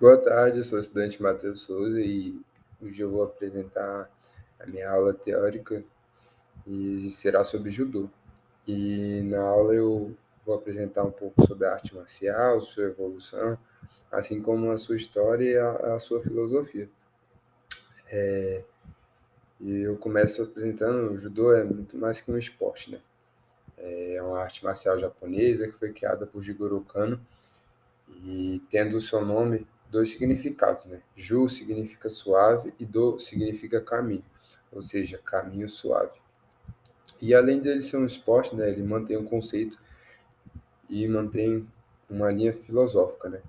Boa 0.00 0.16
tarde, 0.16 0.62
sou 0.62 0.78
o 0.78 0.80
estudante 0.80 1.20
Matheus 1.20 1.62
Souza 1.62 2.00
e 2.00 2.40
hoje 2.80 3.02
eu 3.02 3.10
vou 3.10 3.24
apresentar 3.24 4.08
a 4.60 4.64
minha 4.64 4.88
aula 4.88 5.12
teórica 5.12 5.82
e 6.64 7.10
será 7.10 7.42
sobre 7.42 7.72
judô. 7.72 8.08
E 8.64 9.22
na 9.24 9.40
aula 9.40 9.74
eu 9.74 10.16
vou 10.46 10.54
apresentar 10.54 11.02
um 11.02 11.10
pouco 11.10 11.44
sobre 11.44 11.66
a 11.66 11.72
arte 11.72 11.96
marcial, 11.96 12.60
sua 12.60 12.84
evolução, 12.84 13.58
assim 14.08 14.40
como 14.40 14.70
a 14.70 14.76
sua 14.76 14.94
história 14.94 15.44
e 15.44 15.58
a, 15.58 15.96
a 15.96 15.98
sua 15.98 16.22
filosofia. 16.22 16.88
É, 18.08 18.62
e 19.60 19.80
eu 19.80 19.96
começo 19.98 20.44
apresentando 20.44 21.10
o 21.10 21.18
judô 21.18 21.52
é 21.52 21.64
muito 21.64 21.96
mais 21.96 22.20
que 22.20 22.30
um 22.30 22.38
esporte, 22.38 22.92
né? 22.92 23.00
É 23.76 24.22
uma 24.22 24.38
arte 24.38 24.62
marcial 24.62 24.96
japonesa 24.96 25.66
que 25.66 25.74
foi 25.74 25.92
criada 25.92 26.24
por 26.24 26.40
Jigoro 26.40 26.82
Kano 26.82 27.20
e 28.08 28.62
tendo 28.70 28.96
o 28.96 29.00
seu 29.00 29.24
nome 29.26 29.66
dois 29.90 30.10
significados, 30.10 30.84
né? 30.84 31.00
Ju 31.16 31.48
significa 31.48 32.08
suave 32.08 32.72
e 32.78 32.84
do 32.84 33.18
significa 33.18 33.80
caminho, 33.80 34.24
ou 34.70 34.82
seja, 34.82 35.18
caminho 35.18 35.68
suave. 35.68 36.18
E 37.20 37.34
além 37.34 37.60
dele 37.60 37.82
ser 37.82 37.96
um 37.96 38.06
esporte, 38.06 38.54
né, 38.54 38.70
ele 38.70 38.82
mantém 38.82 39.16
um 39.16 39.24
conceito 39.24 39.78
e 40.88 41.06
mantém 41.08 41.68
uma 42.08 42.30
linha 42.30 42.52
filosófica, 42.52 43.28
né? 43.28 43.42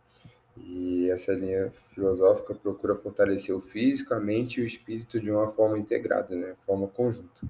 E 0.58 1.10
essa 1.10 1.32
linha 1.34 1.72
filosófica 1.72 2.54
procura 2.54 2.96
fortalecer 2.96 3.56
o 3.56 3.62
físico, 3.62 4.14
a 4.14 4.20
mente 4.20 4.60
e 4.60 4.64
o 4.64 4.66
espírito 4.66 5.20
de 5.20 5.32
uma 5.32 5.50
forma 5.50 5.78
integrada, 5.78 6.36
né, 6.36 6.56
forma 6.66 6.88
conjunta. 6.88 7.42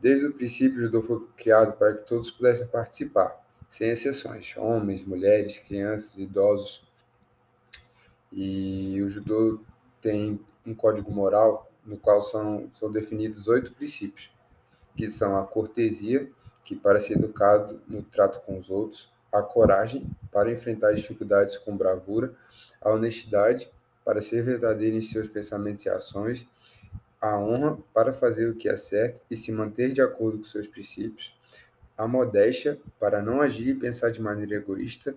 Desde 0.00 0.26
o 0.26 0.32
princípio, 0.32 0.78
o 0.78 0.82
judô 0.82 1.02
foi 1.02 1.26
criado 1.36 1.76
para 1.76 1.94
que 1.94 2.06
todos 2.06 2.30
pudessem 2.30 2.66
participar, 2.68 3.44
sem 3.68 3.90
exceções, 3.90 4.56
homens, 4.56 5.04
mulheres, 5.04 5.58
crianças, 5.58 6.18
idosos, 6.18 6.87
e 8.32 9.00
o 9.02 9.08
judô 9.08 9.60
tem 10.00 10.40
um 10.66 10.74
código 10.74 11.10
moral 11.10 11.70
no 11.84 11.96
qual 11.96 12.20
são, 12.20 12.68
são 12.72 12.90
definidos 12.90 13.48
oito 13.48 13.72
princípios, 13.72 14.30
que 14.96 15.08
são 15.10 15.36
a 15.36 15.46
cortesia, 15.46 16.30
que 16.64 16.76
para 16.76 17.00
ser 17.00 17.14
educado 17.14 17.80
no 17.88 18.02
trato 18.02 18.40
com 18.40 18.58
os 18.58 18.68
outros, 18.68 19.10
a 19.32 19.42
coragem 19.42 20.06
para 20.30 20.50
enfrentar 20.50 20.92
dificuldades 20.92 21.56
com 21.56 21.76
bravura, 21.76 22.34
a 22.80 22.90
honestidade 22.90 23.70
para 24.04 24.20
ser 24.20 24.42
verdadeiro 24.42 24.96
em 24.96 25.00
seus 25.00 25.28
pensamentos 25.28 25.84
e 25.84 25.88
ações, 25.88 26.46
a 27.20 27.38
honra 27.38 27.78
para 27.92 28.12
fazer 28.12 28.48
o 28.48 28.54
que 28.54 28.68
é 28.68 28.76
certo 28.76 29.20
e 29.30 29.36
se 29.36 29.50
manter 29.50 29.92
de 29.92 30.00
acordo 30.00 30.38
com 30.38 30.44
seus 30.44 30.66
princípios, 30.66 31.36
a 31.96 32.06
modéstia 32.06 32.80
para 32.98 33.20
não 33.20 33.40
agir 33.40 33.68
e 33.68 33.74
pensar 33.74 34.10
de 34.10 34.20
maneira 34.22 34.54
egoísta, 34.54 35.16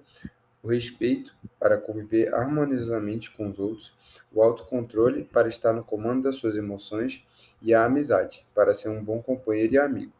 o 0.63 0.67
respeito 0.67 1.35
para 1.59 1.77
conviver 1.77 2.33
harmoniosamente 2.33 3.31
com 3.31 3.49
os 3.49 3.59
outros, 3.59 3.93
o 4.31 4.41
autocontrole 4.41 5.23
para 5.23 5.47
estar 5.47 5.73
no 5.73 5.83
comando 5.83 6.23
das 6.23 6.35
suas 6.35 6.55
emoções 6.55 7.25
e 7.61 7.73
a 7.73 7.85
amizade 7.85 8.45
para 8.53 8.73
ser 8.73 8.89
um 8.89 9.03
bom 9.03 9.21
companheiro 9.21 9.73
e 9.73 9.77
amigo. 9.77 10.13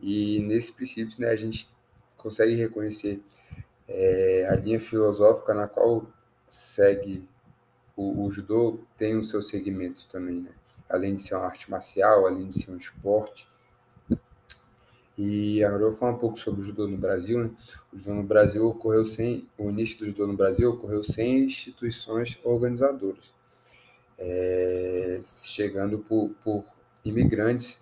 E 0.00 0.40
nesses 0.40 0.70
princípios, 0.70 1.18
né, 1.18 1.28
a 1.28 1.36
gente 1.36 1.68
consegue 2.16 2.54
reconhecer 2.54 3.22
é, 3.88 4.46
a 4.50 4.56
linha 4.56 4.80
filosófica 4.80 5.54
na 5.54 5.66
qual 5.66 6.06
segue 6.48 7.28
o, 7.96 8.24
o 8.24 8.30
judô 8.30 8.80
tem 8.96 9.16
os 9.16 9.28
seus 9.30 9.48
segmentos 9.48 10.04
também, 10.04 10.40
né? 10.40 10.50
Além 10.88 11.14
de 11.14 11.22
ser 11.22 11.34
uma 11.34 11.46
arte 11.46 11.70
marcial, 11.70 12.26
além 12.26 12.48
de 12.48 12.62
ser 12.62 12.70
um 12.70 12.76
esporte, 12.76 13.48
e 15.22 15.62
agora 15.62 15.82
eu 15.82 15.90
vou 15.90 15.98
falar 15.98 16.12
um 16.12 16.18
pouco 16.18 16.38
sobre 16.38 16.62
o 16.62 16.64
judô 16.64 16.88
no 16.88 16.96
Brasil. 16.96 17.44
Né? 17.44 17.50
O 17.92 17.98
judô 17.98 18.14
no 18.14 18.22
Brasil 18.22 18.66
ocorreu 18.66 19.04
sem 19.04 19.46
o 19.58 19.68
início 19.68 19.98
do 19.98 20.06
judô 20.06 20.26
no 20.26 20.34
Brasil 20.34 20.70
ocorreu 20.70 21.02
sem 21.02 21.44
instituições 21.44 22.40
organizadoras, 22.42 23.34
é, 24.18 25.18
chegando 25.20 25.98
por, 25.98 26.30
por 26.42 26.64
imigrantes 27.04 27.78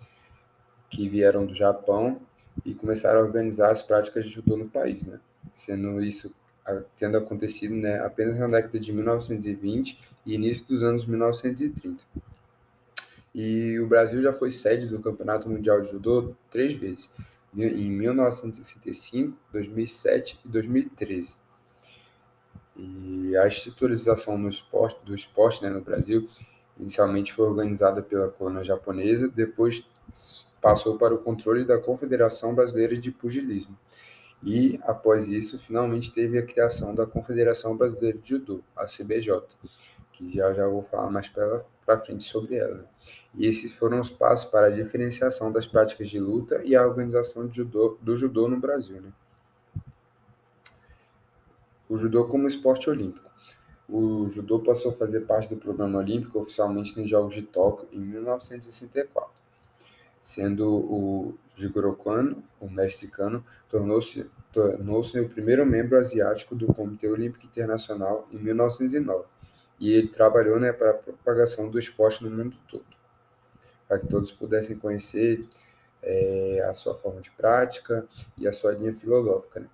que 0.89 1.07
vieram 1.07 1.45
do 1.45 1.53
Japão 1.53 2.19
e 2.65 2.75
começaram 2.75 3.21
a 3.21 3.23
organizar 3.23 3.71
as 3.71 3.81
práticas 3.81 4.25
de 4.25 4.31
judô 4.31 4.57
no 4.57 4.67
país, 4.67 5.05
né? 5.05 5.17
Sendo 5.53 6.03
isso 6.03 6.35
tendo 6.97 7.17
acontecido 7.17 7.73
né, 7.73 7.99
apenas 8.01 8.37
na 8.37 8.47
década 8.47 8.77
de 8.77 8.91
1920 8.91 9.97
e 10.25 10.33
início 10.33 10.65
dos 10.65 10.83
anos 10.83 11.05
1930. 11.05 12.03
E 13.33 13.79
o 13.79 13.87
Brasil 13.87 14.21
já 14.21 14.33
foi 14.33 14.49
sede 14.49 14.87
do 14.87 14.99
Campeonato 14.99 15.49
Mundial 15.49 15.81
de 15.81 15.89
Judô 15.89 16.35
três 16.49 16.73
vezes, 16.73 17.09
em 17.55 17.91
1965, 17.91 19.37
2007 19.51 20.39
e 20.45 20.47
2013. 20.47 21.37
E 22.75 23.35
a 23.37 23.47
estruturização 23.47 24.37
no 24.37 24.47
esporte, 24.47 25.03
do 25.05 25.13
esporte 25.13 25.61
né, 25.63 25.69
no 25.69 25.81
Brasil 25.81 26.29
inicialmente 26.79 27.33
foi 27.33 27.45
organizada 27.45 28.01
pela 28.01 28.29
colônia 28.29 28.63
japonesa, 28.63 29.27
depois 29.27 29.85
passou 30.61 30.97
para 30.97 31.13
o 31.13 31.17
controle 31.17 31.65
da 31.65 31.77
Confederação 31.77 32.55
Brasileira 32.55 32.97
de 32.97 33.11
Pugilismo. 33.11 33.77
E, 34.41 34.79
após 34.83 35.27
isso, 35.27 35.59
finalmente 35.59 36.11
teve 36.11 36.37
a 36.37 36.45
criação 36.45 36.95
da 36.95 37.05
Confederação 37.05 37.75
Brasileira 37.75 38.17
de 38.17 38.29
Judô, 38.29 38.61
a 38.75 38.85
CBJ, 38.85 39.41
que 40.19 40.33
já 40.33 40.53
já 40.53 40.67
vou 40.67 40.83
falar 40.83 41.09
mais 41.09 41.29
para 41.29 41.97
frente 42.03 42.25
sobre 42.25 42.57
ela. 42.57 42.85
E 43.33 43.47
esses 43.47 43.73
foram 43.73 44.01
os 44.01 44.09
passos 44.09 44.49
para 44.49 44.67
a 44.67 44.69
diferenciação 44.69 45.49
das 45.49 45.65
práticas 45.65 46.09
de 46.09 46.19
luta 46.19 46.61
e 46.65 46.75
a 46.75 46.85
organização 46.85 47.51
judô, 47.51 47.97
do 48.01 48.17
judô 48.17 48.49
no 48.49 48.59
Brasil. 48.59 49.01
Né? 49.01 49.13
O 51.87 51.97
judô 51.97 52.25
como 52.25 52.47
esporte 52.47 52.89
olímpico. 52.89 53.29
O 53.87 54.27
judô 54.29 54.59
passou 54.59 54.91
a 54.91 54.93
fazer 54.93 55.21
parte 55.21 55.49
do 55.49 55.59
programa 55.59 55.97
olímpico 55.97 56.37
oficialmente 56.39 56.99
nos 56.99 57.09
Jogos 57.09 57.33
de 57.33 57.41
Tóquio 57.41 57.87
em 57.91 58.01
1964, 58.01 59.31
sendo 60.21 60.67
o 60.69 61.33
Jigoro 61.55 61.95
Kano, 61.95 62.43
o 62.59 62.69
mestre 62.69 63.07
Kano, 63.07 63.43
tornou-se 63.67 64.29
tornou-se 64.51 65.19
o 65.19 65.29
primeiro 65.29 65.65
membro 65.65 65.97
asiático 65.97 66.55
do 66.55 66.67
Comitê 66.73 67.07
Olímpico 67.07 67.45
Internacional 67.45 68.27
em 68.31 68.37
1909 68.37 69.25
e 69.79 69.93
ele 69.93 70.09
trabalhou 70.09 70.59
né, 70.59 70.73
para 70.73 70.91
a 70.91 70.93
propagação 70.93 71.69
do 71.69 71.79
esporte 71.79 72.23
no 72.23 72.29
mundo 72.29 72.57
todo, 72.67 72.85
para 73.87 73.99
que 73.99 74.07
todos 74.07 74.31
pudessem 74.31 74.77
conhecer 74.77 75.47
é, 76.03 76.65
a 76.69 76.73
sua 76.73 76.95
forma 76.95 77.21
de 77.21 77.31
prática 77.31 78.07
e 78.37 78.47
a 78.47 78.53
sua 78.53 78.73
linha 78.73 78.93
filosófica. 78.93 79.61
Né? 79.61 79.67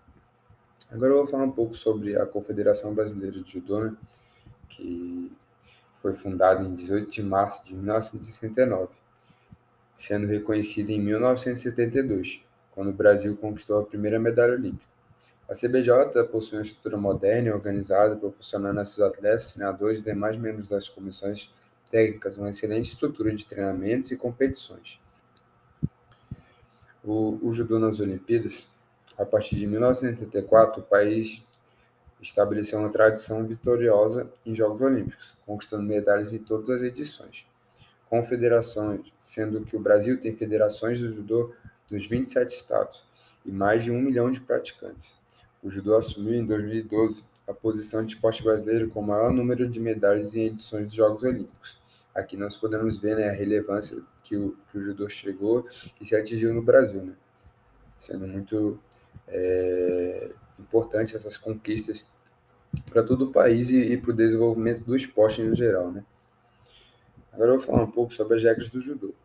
Agora 0.91 1.11
eu 1.11 1.17
vou 1.17 1.25
falar 1.25 1.43
um 1.43 1.51
pouco 1.51 1.73
sobre 1.73 2.19
a 2.19 2.25
Confederação 2.25 2.93
Brasileira 2.93 3.41
de 3.41 3.51
Judô, 3.51 3.83
né, 3.83 3.97
que 4.69 5.31
foi 5.95 6.13
fundada 6.13 6.63
em 6.63 6.75
18 6.75 7.11
de 7.11 7.23
março 7.23 7.65
de 7.65 7.73
1969, 7.73 8.93
sendo 9.95 10.27
reconhecida 10.27 10.91
em 10.91 10.99
1972, 10.99 12.41
quando 12.71 12.89
o 12.89 12.93
Brasil 12.93 13.35
conquistou 13.37 13.79
a 13.79 13.85
primeira 13.85 14.19
medalha 14.19 14.53
olímpica. 14.53 14.94
A 15.47 15.53
CBJ 15.53 16.23
possui 16.31 16.57
uma 16.57 16.63
estrutura 16.63 16.97
moderna 16.97 17.49
e 17.49 17.51
organizada, 17.51 18.15
proporcionando 18.15 18.79
a 18.79 18.83
esses 18.83 18.99
atletas, 18.99 19.51
treinadores 19.51 19.99
e 19.99 20.03
demais 20.03 20.35
membros 20.37 20.69
das 20.69 20.89
comissões 20.89 21.53
técnicas 21.91 22.35
uma 22.35 22.49
excelente 22.49 22.91
estrutura 22.91 23.33
de 23.33 23.45
treinamentos 23.45 24.09
e 24.09 24.17
competições. 24.17 24.99
O, 27.03 27.37
o 27.43 27.53
judô 27.53 27.77
nas 27.77 27.99
Olimpíadas, 27.99 28.67
a 29.15 29.23
partir 29.23 29.55
de 29.55 29.67
1984, 29.67 30.81
o 30.81 30.83
país 30.83 31.45
estabeleceu 32.19 32.79
uma 32.79 32.89
tradição 32.89 33.45
vitoriosa 33.45 34.27
em 34.43 34.55
Jogos 34.55 34.81
Olímpicos, 34.81 35.37
conquistando 35.45 35.83
medalhas 35.83 36.33
em 36.33 36.39
todas 36.39 36.71
as 36.71 36.81
edições. 36.81 37.47
Confederações, 38.09 39.13
sendo 39.19 39.63
que 39.63 39.75
o 39.75 39.79
Brasil 39.79 40.19
tem 40.19 40.33
federações 40.33 40.97
de 40.97 41.11
judô 41.11 41.53
nos 41.91 42.07
27 42.07 42.49
estados 42.49 43.03
e 43.45 43.51
mais 43.51 43.83
de 43.83 43.91
um 43.91 44.01
milhão 44.01 44.31
de 44.31 44.41
praticantes. 44.41 45.15
O 45.65 45.69
judô 45.71 45.95
assumiu 45.95 46.35
em 46.35 46.45
2012 46.45 47.23
a 47.47 47.51
posição 47.51 48.05
de 48.05 48.13
esporte 48.13 48.43
brasileiro 48.43 48.87
com 48.91 48.99
o 48.99 49.03
maior 49.03 49.33
número 49.33 49.67
de 49.67 49.79
medalhas 49.79 50.35
em 50.35 50.45
edições 50.45 50.85
dos 50.85 50.93
Jogos 50.93 51.23
Olímpicos. 51.23 51.81
Aqui 52.13 52.37
nós 52.37 52.55
podemos 52.55 52.99
ver 52.99 53.15
né, 53.15 53.29
a 53.29 53.31
relevância 53.31 53.99
que 54.23 54.37
o, 54.37 54.55
que 54.69 54.77
o 54.77 54.81
judô 54.83 55.09
chegou 55.09 55.65
e 55.99 56.05
se 56.05 56.15
atingiu 56.15 56.53
no 56.53 56.61
Brasil, 56.61 57.01
né? 57.01 57.13
sendo 57.97 58.27
muito 58.27 58.79
é, 59.27 60.35
importante 60.59 61.15
essas 61.15 61.35
conquistas 61.35 62.05
para 62.91 63.01
todo 63.01 63.25
o 63.25 63.31
país 63.31 63.71
e, 63.71 63.91
e 63.91 63.97
para 63.97 64.11
o 64.11 64.15
desenvolvimento 64.15 64.83
do 64.83 64.95
esporte 64.95 65.41
no 65.41 65.55
geral. 65.55 65.91
Né? 65.91 66.05
Agora 67.33 67.53
eu 67.53 67.57
vou 67.57 67.65
falar 67.65 67.81
um 67.85 67.91
pouco 67.91 68.13
sobre 68.13 68.37
as 68.37 68.43
regras 68.43 68.69
do 68.69 68.79
judô. 68.79 69.15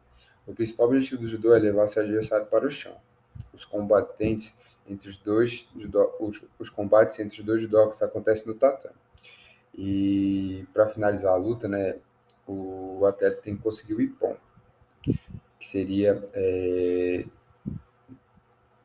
O 0.47 0.55
principal 0.55 0.87
objetivo 0.87 1.21
do 1.21 1.29
judô 1.29 1.55
é 1.55 1.59
levar 1.59 1.87
seu 1.87 2.03
adversário 2.03 2.47
para 2.47 2.67
o 2.67 2.71
chão. 2.71 2.97
Os 3.53 3.67
combatentes 3.67 4.55
entre 4.91 5.09
os 5.09 5.17
dois 5.17 5.69
os, 6.19 6.45
os 6.59 6.69
combates 6.69 7.19
entre 7.19 7.41
os 7.41 7.47
dois 7.47 7.63
judocas 7.63 8.03
acontecem 8.03 8.47
no 8.47 8.55
tatame. 8.55 8.95
E 9.75 10.67
para 10.73 10.89
finalizar 10.89 11.33
a 11.33 11.37
luta, 11.37 11.69
né, 11.69 11.97
o 12.47 13.07
atleta 13.07 13.41
tem 13.41 13.57
que 13.57 13.63
conseguir 13.63 13.95
o 13.95 14.01
ippon, 14.01 14.37
que 15.03 15.67
seria 15.67 16.23
é, 16.35 17.25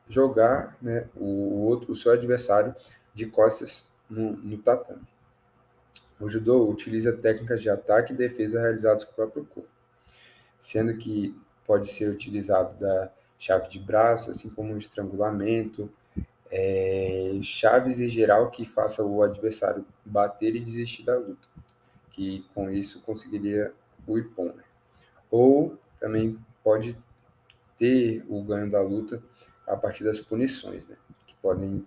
jogar 0.08 0.76
né, 0.80 1.08
o, 1.16 1.60
outro, 1.62 1.92
o 1.92 1.96
seu 1.96 2.12
adversário 2.12 2.74
de 3.12 3.26
costas 3.26 3.86
no, 4.08 4.36
no 4.36 4.58
tatame. 4.58 5.02
O 6.20 6.28
judô 6.28 6.68
utiliza 6.68 7.12
técnicas 7.12 7.60
de 7.60 7.68
ataque 7.68 8.12
e 8.12 8.16
defesa 8.16 8.60
realizadas 8.60 9.04
com 9.04 9.12
o 9.12 9.14
próprio 9.16 9.44
corpo, 9.44 9.68
sendo 10.58 10.96
que 10.96 11.36
pode 11.66 11.88
ser 11.88 12.08
utilizado 12.08 12.78
da 12.78 13.10
chave 13.38 13.68
de 13.68 13.78
braço, 13.78 14.30
assim 14.30 14.48
como 14.50 14.74
o 14.74 14.78
estrangulamento, 14.78 15.90
é, 16.50 17.38
chaves 17.42 18.00
em 18.00 18.08
geral 18.08 18.50
que 18.50 18.64
faça 18.64 19.04
o 19.04 19.22
adversário 19.22 19.84
bater 20.04 20.54
e 20.54 20.60
desistir 20.60 21.04
da 21.04 21.18
luta, 21.18 21.48
que 22.10 22.46
com 22.54 22.70
isso 22.70 23.00
conseguiria 23.02 23.72
o 24.06 24.18
ipon. 24.18 24.52
Né? 24.54 24.64
Ou 25.30 25.76
também 25.98 26.38
pode 26.62 26.96
ter 27.76 28.24
o 28.28 28.42
ganho 28.42 28.70
da 28.70 28.80
luta 28.80 29.22
a 29.66 29.76
partir 29.76 30.04
das 30.04 30.20
punições, 30.20 30.86
né? 30.86 30.96
que 31.26 31.34
podem 31.36 31.84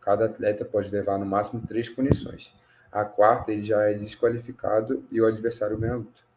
cada 0.00 0.24
atleta 0.24 0.64
pode 0.64 0.90
levar 0.90 1.18
no 1.18 1.26
máximo 1.26 1.60
três 1.66 1.88
punições. 1.88 2.54
A 2.90 3.04
quarta 3.04 3.52
ele 3.52 3.62
já 3.62 3.82
é 3.82 3.94
desqualificado 3.94 5.04
e 5.10 5.20
o 5.20 5.26
adversário 5.26 5.76
ganha 5.76 5.92
a 5.92 5.96
luta. 5.96 6.27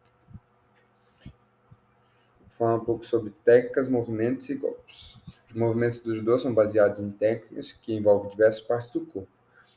Falar 2.62 2.76
um 2.76 2.84
pouco 2.84 3.04
sobre 3.04 3.32
técnicas, 3.44 3.88
movimentos 3.88 4.48
e 4.48 4.54
golpes. 4.54 5.18
Os 5.48 5.54
movimentos 5.56 5.98
do 5.98 6.14
judô 6.14 6.38
são 6.38 6.54
baseados 6.54 7.00
em 7.00 7.10
técnicas 7.10 7.72
que 7.72 7.92
envolvem 7.92 8.30
diversas 8.30 8.60
partes 8.60 8.88
do 8.92 9.00
corpo, 9.00 9.28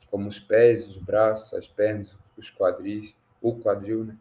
como 0.08 0.28
os 0.28 0.38
pés, 0.38 0.86
os 0.86 0.96
braços, 0.96 1.52
as 1.54 1.66
pernas, 1.66 2.16
os 2.36 2.48
quadris, 2.48 3.16
o 3.42 3.58
quadril, 3.58 4.04
né? 4.04 4.16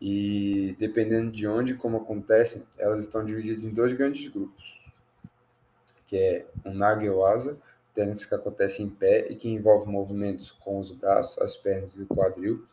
E 0.00 0.74
dependendo 0.76 1.30
de 1.30 1.46
onde 1.46 1.74
e 1.74 1.76
como 1.76 1.98
acontecem, 1.98 2.66
elas 2.76 2.98
estão 2.98 3.24
divididas 3.24 3.62
em 3.62 3.72
dois 3.72 3.92
grandes 3.92 4.26
grupos, 4.26 4.92
que 6.04 6.16
é 6.16 6.46
o 6.64 6.70
Nagewaza, 6.70 7.56
técnicas 7.94 8.26
que 8.26 8.34
acontecem 8.34 8.86
em 8.86 8.90
pé 8.90 9.30
e 9.30 9.36
que 9.36 9.48
envolvem 9.48 9.86
movimentos 9.86 10.50
com 10.50 10.80
os 10.80 10.90
braços, 10.90 11.40
as 11.40 11.56
pernas 11.56 11.92
e 11.92 12.02
o 12.02 12.06
quadril, 12.08 12.66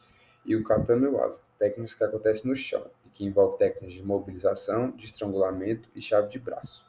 e 0.44 0.56
o 0.56 0.64
Katame 0.64 1.06
Waza, 1.10 1.44
técnicas 1.60 1.94
que 1.94 2.04
acontecem 2.04 2.50
no 2.50 2.56
chão 2.56 2.90
que 3.14 3.24
envolvem 3.24 3.58
técnicas 3.58 3.94
de 3.94 4.04
mobilização, 4.04 4.92
de 4.92 5.06
estrangulamento 5.06 5.90
e 5.96 6.02
chave 6.02 6.30
de 6.30 6.40
braço. 6.40 6.86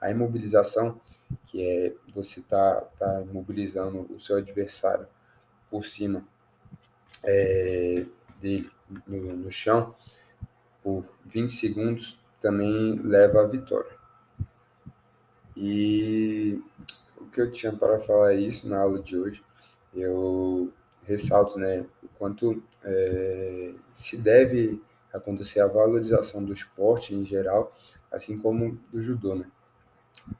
A 0.00 0.10
imobilização, 0.10 1.00
que 1.44 1.62
é 1.62 1.94
você 2.12 2.40
tá, 2.40 2.80
tá 2.98 3.22
imobilizando 3.22 4.06
o 4.12 4.18
seu 4.18 4.36
adversário 4.36 5.06
por 5.70 5.84
cima 5.84 6.26
é, 7.22 8.06
dele 8.40 8.70
no, 9.06 9.36
no 9.36 9.50
chão 9.50 9.94
por 10.82 11.04
20 11.26 11.52
segundos, 11.52 12.18
também 12.40 12.96
leva 12.96 13.42
à 13.42 13.46
vitória. 13.46 13.98
E 15.56 16.62
o 17.16 17.26
que 17.26 17.40
eu 17.40 17.50
tinha 17.50 17.72
para 17.72 17.98
falar 17.98 18.32
é 18.32 18.40
isso 18.40 18.68
na 18.68 18.80
aula 18.80 19.02
de 19.02 19.16
hoje. 19.16 19.44
Eu 19.92 20.72
ressalto 21.02 21.58
né, 21.58 21.84
o 22.02 22.08
quanto 22.16 22.62
é, 22.84 23.74
se 23.90 24.16
deve 24.16 24.80
acontecer 25.12 25.60
a 25.60 25.66
valorização 25.66 26.44
do 26.44 26.52
esporte 26.52 27.14
em 27.14 27.24
geral, 27.24 27.74
assim 28.10 28.38
como 28.38 28.78
do 28.92 29.00
judô, 29.00 29.34
né? 29.34 29.46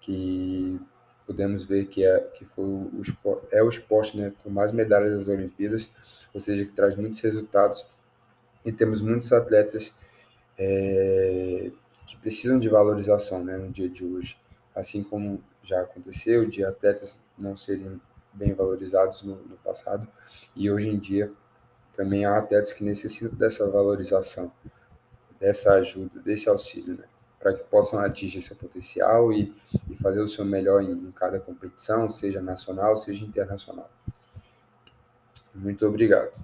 que 0.01 0.81
podemos 1.27 1.65
ver 1.65 1.87
que 1.87 2.05
é, 2.05 2.21
que 2.21 2.45
foi 2.45 2.65
o 2.65 3.01
esporte, 3.01 3.47
é 3.51 3.63
o 3.63 3.69
esporte 3.69 4.17
né, 4.17 4.33
com 4.43 4.51
mais 4.51 4.73
medalhas 4.73 5.13
das 5.19 5.29
Olimpíadas, 5.29 5.91
ou 6.33 6.41
seja, 6.41 6.65
que 6.65 6.73
traz 6.73 6.97
muitos 6.97 7.21
resultados 7.21 7.87
e 8.65 8.73
temos 8.73 9.01
muitos 9.01 9.33
atletas 9.33 9.95
é, 10.59 11.71
que 12.07 12.17
precisam 12.17 12.59
de 12.59 12.69
valorização 12.69 13.45
né, 13.45 13.57
no 13.57 13.71
dia 13.71 13.89
de 13.89 14.05
hoje, 14.05 14.39
assim 14.75 15.03
como 15.03 15.43
já 15.63 15.81
aconteceu 15.83 16.47
de 16.49 16.65
atletas 16.65 17.19
não 17.39 17.57
serem 17.57 18.01
bem 18.33 18.55
valorizados 18.55 19.23
no, 19.23 19.37
no 19.37 19.57
passado 19.59 20.09
e 20.55 20.71
hoje 20.71 20.89
em 20.89 20.99
dia 20.99 21.31
também 21.99 22.25
há 22.25 22.39
atletas 22.39 22.73
que 22.73 22.85
necessitam 22.85 23.37
dessa 23.37 23.69
valorização, 23.69 24.53
dessa 25.41 25.73
ajuda, 25.75 26.21
desse 26.21 26.49
auxílio, 26.49 26.97
né? 26.97 27.05
para 27.41 27.53
que 27.53 27.65
possam 27.65 27.99
atingir 27.99 28.41
seu 28.41 28.55
potencial 28.55 29.33
e, 29.33 29.53
e 29.91 29.97
fazer 29.97 30.21
o 30.21 30.29
seu 30.29 30.45
melhor 30.45 30.81
em, 30.81 30.93
em 30.93 31.11
cada 31.11 31.41
competição, 31.41 32.09
seja 32.09 32.41
nacional, 32.41 32.97
seja 32.97 33.25
internacional. 33.25 33.91
Muito 35.53 35.85
obrigado. 35.87 36.41